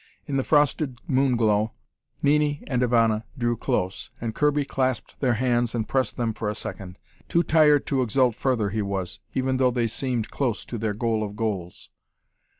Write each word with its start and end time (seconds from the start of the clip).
In 0.25 0.35
the 0.37 0.43
frosted 0.43 0.97
moon 1.05 1.35
glow, 1.37 1.73
Nini 2.23 2.63
and 2.65 2.81
Ivana 2.81 3.23
drew 3.37 3.55
close, 3.55 4.09
and 4.19 4.33
Kirby 4.33 4.65
clasped 4.65 5.19
their 5.19 5.35
hands 5.35 5.75
and 5.75 5.87
pressed 5.87 6.17
them 6.17 6.33
for 6.33 6.49
a 6.49 6.55
second. 6.55 6.97
Too 7.29 7.43
tired 7.43 7.85
to 7.85 8.01
exult 8.01 8.33
further 8.33 8.71
he 8.71 8.81
was, 8.81 9.19
even 9.35 9.57
though 9.57 9.69
they 9.69 9.85
seemed 9.85 10.31
close 10.31 10.65
to 10.65 10.79
their 10.79 10.95
goal 10.95 11.21
of 11.23 11.35
goals. 11.35 11.91